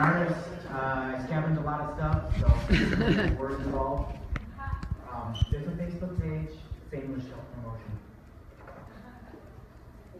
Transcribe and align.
artist. 0.00 0.48
Uh, 0.70 0.76
I 0.76 1.26
scavenge 1.28 1.58
a 1.58 1.66
lot 1.66 1.80
of 1.80 1.96
stuff, 1.96 2.32
so 2.40 3.34
words 3.40 3.64
involved. 3.64 4.16
Um, 5.12 5.34
there's 5.50 5.66
a 5.66 5.70
Facebook 5.70 6.20
page, 6.20 6.56
Shameless 6.90 7.24
Self 7.24 7.40
Promotion. 7.54 7.98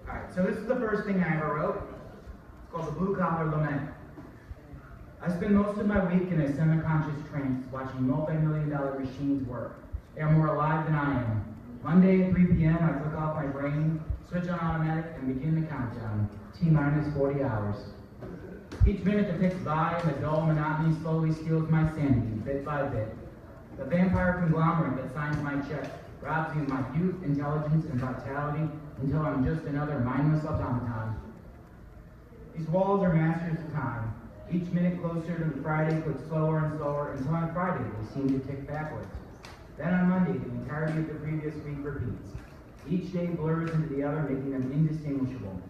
Alright, 0.09 0.35
so 0.35 0.43
this 0.43 0.57
is 0.57 0.67
the 0.67 0.77
first 0.77 1.05
thing 1.07 1.23
I 1.23 1.37
ever 1.37 1.55
wrote. 1.55 1.89
It's 2.63 2.73
called 2.73 2.89
The 2.89 2.93
Blue 2.93 3.17
Collar 3.17 3.51
Lament. 3.51 3.91
I 5.23 5.31
spend 5.31 5.55
most 5.55 5.79
of 5.79 5.87
my 5.87 6.03
week 6.13 6.31
in 6.31 6.41
a 6.41 6.57
semi-conscious 6.57 7.29
trance 7.31 7.65
watching 7.73 8.09
multi-million 8.09 8.71
dollar 8.71 8.99
machines 8.99 9.47
work. 9.47 9.83
They 10.15 10.23
are 10.23 10.33
more 10.33 10.49
alive 10.49 10.87
than 10.87 10.95
I 10.95 11.23
am. 11.23 11.45
Monday 11.83 12.25
at 12.25 12.33
3 12.33 12.47
p.m., 12.47 12.77
I 12.77 13.01
click 13.01 13.15
off 13.19 13.37
my 13.37 13.47
brain, 13.47 14.03
switch 14.29 14.49
on 14.49 14.59
automatic, 14.59 15.13
and 15.17 15.35
begin 15.35 15.61
the 15.61 15.67
countdown. 15.67 16.29
T 16.59 16.67
minus 16.69 17.15
40 17.15 17.43
hours. 17.43 17.77
Each 18.87 19.05
minute 19.05 19.29
that 19.29 19.41
ticks 19.41 19.63
by, 19.63 20.01
the 20.05 20.13
dull 20.21 20.43
monotony 20.43 20.97
slowly 21.03 21.33
steals 21.33 21.69
my 21.69 21.89
sanity, 21.91 22.37
bit 22.45 22.65
by 22.65 22.83
bit. 22.85 23.15
The 23.79 23.85
vampire 23.85 24.35
conglomerate 24.35 24.97
that 25.03 25.13
signs 25.15 25.43
my 25.43 25.61
check 25.69 25.91
robs 26.23 26.55
me 26.55 26.63
of 26.63 26.69
my 26.69 26.85
youth, 26.97 27.23
intelligence, 27.25 27.87
and 27.87 28.01
vitality 28.01 28.69
until 29.03 29.21
I'm 29.21 29.45
just 29.45 29.67
another 29.67 29.99
mindless 30.01 30.45
automaton. 30.45 31.15
These 32.57 32.69
walls 32.69 33.03
are 33.03 33.13
masters 33.13 33.59
of 33.65 33.73
time. 33.73 34.15
Each 34.53 34.67
minute 34.73 35.01
closer 35.01 35.39
to 35.39 35.45
the 35.45 35.63
Friday 35.63 36.01
clicks 36.03 36.27
slower 36.29 36.65
and 36.65 36.77
slower 36.79 37.13
until 37.13 37.35
on 37.35 37.53
Friday 37.55 37.85
they 37.85 38.15
seem 38.15 38.29
to 38.41 38.47
tick 38.47 38.67
backwards. 38.67 39.09
Then 39.79 39.95
on 39.95 40.09
Monday, 40.09 40.39
the 40.39 40.51
entirety 40.51 40.99
of 40.99 41.09
the 41.09 41.15
previous 41.15 41.55
week 41.65 41.79
repeats. 41.81 42.31
Each 42.89 43.13
day 43.13 43.27
blurs 43.27 43.71
into 43.71 43.95
the 43.95 44.03
other, 44.03 44.23
making 44.23 44.51
them 44.51 44.71
indistinguishable. 44.73 45.63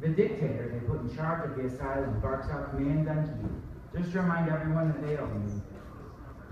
The 0.00 0.08
dictator 0.08 0.70
they 0.72 0.86
put 0.88 1.02
in 1.02 1.14
charge 1.14 1.50
of 1.50 1.56
the 1.56 1.66
asylum 1.66 2.20
barks 2.20 2.48
out 2.48 2.70
commands 2.70 3.08
on 3.08 3.24
key, 3.28 3.98
just 4.00 4.12
to 4.12 4.22
remind 4.22 4.48
everyone 4.48 4.88
that 4.88 5.02
they 5.02 5.12
me. 5.16 5.60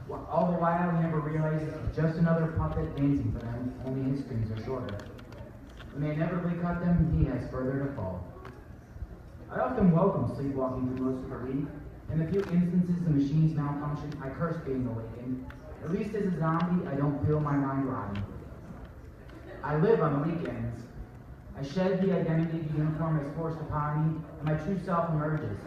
Wh- 0.07 0.29
All 0.29 0.53
the 0.53 0.59
while, 0.59 0.91
he 0.91 1.03
never 1.03 1.21
realizes 1.21 1.73
it's 1.87 1.97
just 1.97 2.19
another 2.19 2.49
puppet 2.59 2.95
dancing 2.97 3.33
for 3.33 3.39
them, 3.41 3.73
only 3.87 4.11
his 4.11 4.21
strings 4.25 4.51
are 4.53 4.65
shorter. 4.65 4.99
When 5.93 6.03
they 6.03 6.15
inevitably 6.15 6.61
cut 6.61 6.81
them, 6.81 7.17
he 7.17 7.25
has 7.25 7.49
further 7.51 7.87
to 7.89 7.95
fall. 7.95 8.23
I 9.51 9.61
often 9.61 9.93
welcome 9.93 10.29
sleepwalking 10.37 10.95
through 10.97 11.07
most 11.07 11.25
of 11.25 11.31
the 11.31 11.47
week. 11.53 11.67
In 12.13 12.19
the 12.19 12.27
few 12.31 12.41
instances 12.53 12.97
the 13.05 13.11
machines 13.11 13.57
malfunction, 13.57 14.13
I 14.23 14.29
curse 14.29 14.57
being 14.67 14.87
awakened. 14.87 15.47
At 15.85 15.91
least 15.91 16.15
as 16.15 16.27
a 16.33 16.39
zombie, 16.39 16.87
I 16.87 16.97
don't 16.97 17.25
feel 17.27 17.41
my 17.41 17.57
mind 17.57 17.89
rotting. 17.89 18.23
I 19.65 19.77
live 19.79 20.03
on 20.03 20.21
the 20.21 20.29
weekends. 20.37 20.83
I 21.59 21.65
shed 21.65 22.01
the 22.01 22.13
identity 22.13 22.59
the 22.59 22.79
uniform 22.79 23.19
has 23.19 23.35
forced 23.37 23.61
upon 23.61 24.15
me, 24.15 24.21
and 24.39 24.45
my 24.47 24.55
true 24.65 24.79
self 24.85 25.11
emerges. 25.11 25.59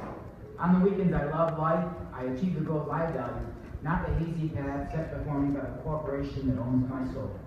On 0.58 0.80
the 0.80 0.89
weekends, 0.89 1.14
I 1.14 1.25
love 1.25 1.59
life. 1.59 1.86
I 2.14 2.23
achieve 2.25 2.56
the 2.56 2.61
goals 2.61 2.88
I 2.89 3.11
value, 3.11 3.45
not 3.81 4.08
the 4.08 4.14
hazy 4.23 4.50
path 4.50 4.92
set 4.92 5.17
before 5.17 5.39
me 5.39 5.53
by 5.58 5.66
the 5.66 5.81
corporation 5.81 6.48
that 6.48 6.61
owns 6.61 6.89
my 6.89 7.03
soul. 7.14 7.38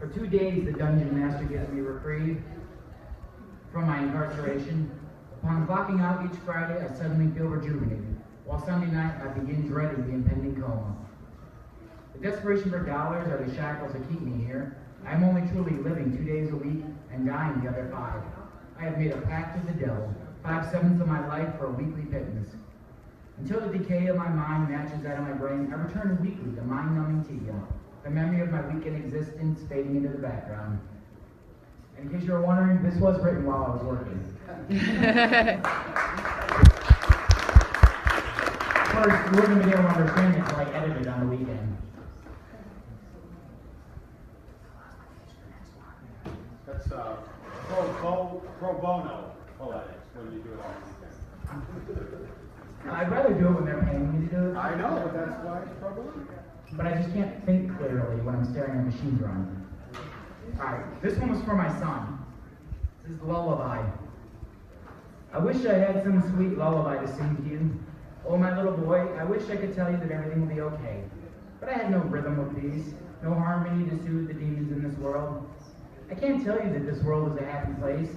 For 0.00 0.06
two 0.08 0.26
days, 0.26 0.64
the 0.64 0.72
dungeon 0.72 1.18
master 1.18 1.44
gives 1.44 1.70
me 1.70 1.80
reprieve 1.80 2.42
from 3.72 3.86
my 3.86 3.98
incarceration. 4.02 4.90
Upon 5.42 5.66
clocking 5.66 6.00
out 6.00 6.24
each 6.24 6.38
Friday, 6.40 6.82
I 6.82 6.94
suddenly 6.94 7.34
feel 7.36 7.46
rejuvenated, 7.46 8.16
while 8.46 8.64
Sunday 8.64 8.90
night 8.90 9.20
I 9.20 9.28
begin 9.28 9.68
dreading 9.68 10.06
the 10.06 10.14
impending 10.14 10.54
coma. 10.54 10.96
The 12.14 12.20
desperation 12.20 12.70
for 12.70 12.78
dollars 12.78 13.28
are 13.28 13.44
the 13.44 13.54
shackles 13.54 13.92
that 13.92 14.08
keep 14.08 14.22
me 14.22 14.44
here. 14.44 14.76
I 15.04 15.12
am 15.12 15.24
only 15.24 15.42
truly 15.52 15.76
living 15.82 16.16
two 16.16 16.24
days 16.24 16.50
a 16.50 16.56
week 16.56 16.84
and 17.12 17.26
dying 17.26 17.60
the 17.62 17.68
other 17.68 17.88
five. 17.92 18.22
I 18.78 18.84
have 18.84 18.98
made 18.98 19.12
a 19.12 19.20
pact 19.22 19.56
with 19.56 19.66
the 19.74 19.86
devil, 19.86 20.14
five 20.42 20.70
sevenths 20.70 21.00
of 21.00 21.08
my 21.08 21.26
life 21.26 21.56
for 21.58 21.66
a 21.66 21.70
weekly 21.70 22.04
pittance. 22.04 22.48
Until 23.38 23.60
the 23.60 23.78
decay 23.78 24.06
of 24.06 24.16
my 24.16 24.28
mind 24.28 24.70
matches 24.70 25.02
that 25.02 25.18
of 25.18 25.24
my 25.24 25.32
brain, 25.32 25.70
I 25.72 25.76
return 25.76 26.18
weekly 26.22 26.54
to 26.56 26.62
mind-numbing 26.62 27.24
tedium, 27.24 27.66
the 28.02 28.10
memory 28.10 28.40
of 28.40 28.50
my 28.50 28.66
weekend 28.66 28.96
existence 28.96 29.60
fading 29.68 29.96
into 29.96 30.08
the 30.08 30.18
background. 30.18 30.80
In 32.00 32.10
case 32.10 32.24
you 32.24 32.32
were 32.32 32.40
wondering, 32.40 32.82
this 32.82 32.96
was 32.96 33.20
written 33.22 33.44
while 33.46 33.64
I 33.64 33.70
was 33.70 33.82
working. 33.82 34.20
Course, 38.96 39.12
you 39.26 39.40
wouldn't 39.40 39.64
be 39.64 39.70
able 39.70 39.82
to 39.82 39.88
understand 39.88 40.34
it 40.34 40.40
until 40.40 40.56
I 40.56 40.64
edited 40.72 41.06
on 41.08 41.20
the 41.20 41.36
weekend. 41.36 41.76
That's 46.88 47.00
uh, 47.00 47.16
pro, 47.68 47.92
pro, 47.94 48.42
pro 48.60 48.72
bono 48.74 49.32
poetics 49.58 50.06
when 50.14 50.32
you 50.32 50.38
do 50.38 50.52
it 50.52 50.60
on 51.50 51.66
weekend. 51.74 52.28
I'd 52.88 53.10
rather 53.10 53.34
do 53.34 53.48
it 53.48 53.50
when 53.50 53.64
they're 53.64 53.82
paying 53.82 54.20
me 54.20 54.28
to 54.28 54.34
do 54.34 54.50
it. 54.50 54.56
I 54.56 54.74
know, 54.76 55.00
but 55.02 55.12
that's 55.12 55.44
why 55.44 55.62
it's 55.62 55.72
pro 55.80 55.90
bono. 55.90 56.12
But 56.72 56.86
I 56.86 56.94
just 56.94 57.12
can't 57.12 57.44
think 57.44 57.76
clearly 57.76 58.20
when 58.22 58.36
I'm 58.36 58.44
staring 58.44 58.78
at 58.78 58.84
machines 58.86 59.20
running. 59.20 59.66
Alright, 60.60 61.02
this 61.02 61.18
one 61.18 61.30
was 61.30 61.42
for 61.42 61.54
my 61.54 61.68
son. 61.80 62.24
This 63.02 63.16
is 63.16 63.22
Lullaby. 63.22 63.82
I 65.32 65.38
wish 65.38 65.66
I 65.66 65.74
had 65.74 66.04
some 66.04 66.22
sweet 66.34 66.56
lullaby 66.56 67.04
to 67.04 67.08
sing 67.16 67.36
to 67.36 67.50
you. 67.50 67.84
Oh, 68.28 68.36
my 68.36 68.56
little 68.56 68.76
boy, 68.76 69.08
I 69.18 69.24
wish 69.24 69.48
I 69.50 69.56
could 69.56 69.74
tell 69.74 69.90
you 69.90 69.96
that 69.98 70.10
everything 70.10 70.40
will 70.40 70.54
be 70.54 70.60
okay. 70.60 71.02
But 71.60 71.68
I 71.68 71.72
had 71.72 71.90
no 71.90 71.98
rhythm 71.98 72.38
of 72.38 72.54
peace, 72.54 72.94
no 73.22 73.34
harmony 73.34 73.90
to 73.90 73.96
soothe 74.04 74.28
the 74.28 74.34
demons 74.34 74.70
in 74.70 74.82
this 74.82 74.96
world. 74.98 75.48
I 76.10 76.14
can't 76.14 76.44
tell 76.44 76.56
you 76.56 76.72
that 76.72 76.86
this 76.86 77.02
world 77.02 77.32
is 77.32 77.42
a 77.42 77.44
happy 77.44 77.72
place, 77.80 78.10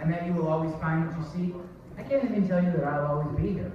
and 0.00 0.12
that 0.12 0.26
you 0.26 0.32
will 0.34 0.48
always 0.48 0.72
find 0.80 1.06
what 1.06 1.16
you 1.18 1.24
seek. 1.34 1.54
I 1.96 2.02
can't 2.02 2.24
even 2.24 2.46
tell 2.46 2.62
you 2.62 2.70
that 2.72 2.84
I'll 2.84 3.06
always 3.06 3.36
be 3.36 3.52
here. 3.54 3.72